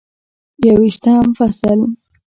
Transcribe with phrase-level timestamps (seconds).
[0.65, 1.79] یوویشتم فصل: